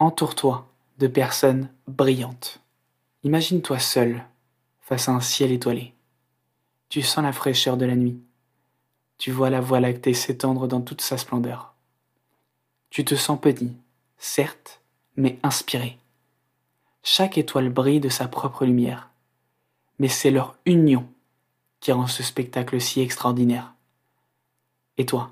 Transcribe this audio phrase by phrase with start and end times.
[0.00, 0.68] Entoure-toi
[0.98, 2.60] de personnes brillantes.
[3.22, 4.24] Imagine-toi seul
[4.80, 5.94] face à un ciel étoilé.
[6.88, 8.20] Tu sens la fraîcheur de la nuit.
[9.18, 11.74] Tu vois la voie lactée s'étendre dans toute sa splendeur.
[12.90, 13.72] Tu te sens petit,
[14.18, 14.80] certes,
[15.16, 15.96] mais inspiré.
[17.04, 19.10] Chaque étoile brille de sa propre lumière,
[20.00, 21.06] mais c'est leur union
[21.78, 23.74] qui rend ce spectacle si extraordinaire.
[24.98, 25.30] Et toi,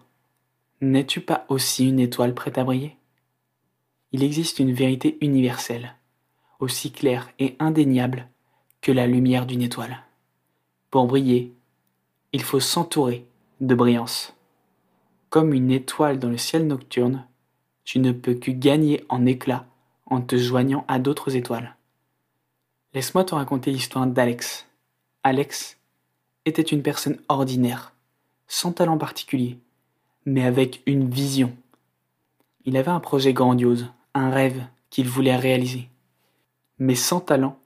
[0.81, 2.97] n'es-tu pas aussi une étoile prête à briller?
[4.13, 5.95] Il existe une vérité universelle,
[6.61, 8.29] aussi claire et indéniable
[8.83, 10.03] que la lumière d'une étoile.
[10.91, 11.55] Pour briller,
[12.33, 13.27] il faut s'entourer
[13.63, 14.35] de brillance.
[15.31, 17.27] Comme une étoile dans le ciel nocturne,
[17.85, 19.65] tu ne peux que gagner en éclat
[20.07, 21.75] en te joignant à d'autres étoiles.
[22.93, 24.67] Laisse-moi te raconter l'histoire d'Alex.
[25.23, 25.79] Alex
[26.45, 27.95] était une personne ordinaire,
[28.47, 29.59] sans talent particulier,
[30.27, 31.57] mais avec une vision.
[32.67, 35.89] Il avait un projet grandiose, un rêve qu'il voulait réaliser.
[36.79, 37.59] Mais sans talent,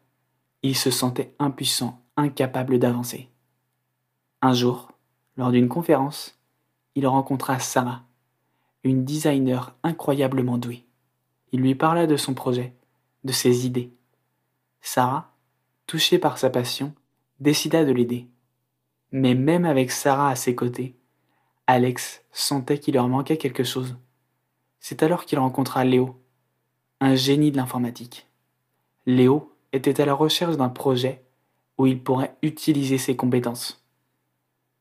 [0.62, 3.28] il se sentait impuissant, incapable d'avancer.
[4.42, 4.92] Un jour,
[5.36, 6.38] lors d'une conférence,
[6.94, 8.03] il rencontra Sarah,
[8.84, 10.86] une designer incroyablement douée.
[11.53, 12.75] Il lui parla de son projet,
[13.25, 13.92] de ses idées.
[14.81, 15.33] Sarah,
[15.86, 16.94] touchée par sa passion,
[17.41, 18.28] décida de l'aider.
[19.12, 20.97] Mais même avec Sarah à ses côtés,
[21.66, 23.97] Alex sentait qu'il leur manquait quelque chose.
[24.78, 26.20] C'est alors qu'il rencontra Léo,
[27.00, 28.27] un génie de l'informatique.
[29.06, 31.22] Léo était à la recherche d'un projet
[31.78, 33.84] où il pourrait utiliser ses compétences.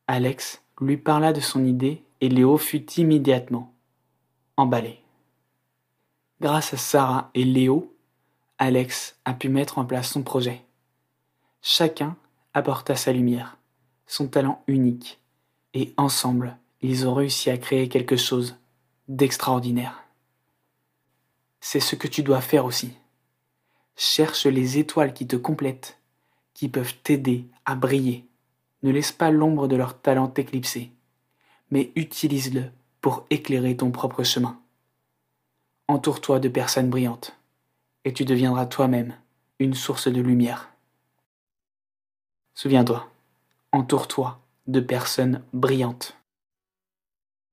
[0.06, 3.74] Alex lui parla de son idée et Léo fut immédiatement
[4.56, 5.00] emballé.
[6.40, 7.94] Grâce à Sarah et Léo,
[8.58, 10.62] Alex a pu mettre en place son projet.
[11.60, 12.16] Chacun
[12.54, 13.58] apporta sa lumière,
[14.06, 15.20] son talent unique,
[15.74, 18.56] et ensemble, ils ont réussi à créer quelque chose
[19.08, 20.05] d'extraordinaire.
[21.68, 22.92] C'est ce que tu dois faire aussi.
[23.96, 25.98] Cherche les étoiles qui te complètent,
[26.54, 28.24] qui peuvent t'aider à briller.
[28.84, 30.92] Ne laisse pas l'ombre de leur talent t'éclipser,
[31.72, 32.70] mais utilise-le
[33.00, 34.60] pour éclairer ton propre chemin.
[35.88, 37.36] Entoure-toi de personnes brillantes,
[38.04, 39.16] et tu deviendras toi-même
[39.58, 40.70] une source de lumière.
[42.54, 43.10] Souviens-toi,
[43.72, 46.16] entoure-toi de personnes brillantes.